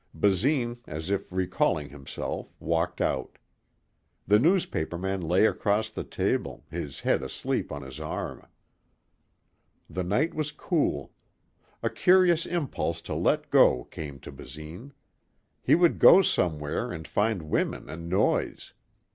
Basine, 0.15 0.77
as 0.87 1.11
if 1.11 1.31
recalling 1.31 1.89
himself, 1.89 2.55
walked 2.59 3.01
out. 3.01 3.37
The 4.25 4.39
newspaperman 4.39 5.21
lay 5.21 5.45
across 5.45 5.91
the 5.91 6.03
table, 6.03 6.65
his 6.71 7.01
head 7.01 7.21
asleep 7.21 7.71
on 7.71 7.83
his 7.83 7.99
arm. 7.99 8.47
The 9.87 10.03
night 10.03 10.33
was 10.33 10.51
cool. 10.51 11.11
A 11.83 11.89
curious 11.91 12.47
impulse 12.47 12.99
to 13.03 13.13
let 13.13 13.51
go 13.51 13.83
came 13.83 14.19
to 14.21 14.31
Basine. 14.31 14.93
He 15.61 15.75
would 15.75 15.99
go 15.99 16.23
somewhere 16.23 16.91
and 16.91 17.07
find 17.07 17.43
women 17.51 17.87
and 17.87 18.09
noise. 18.09 18.73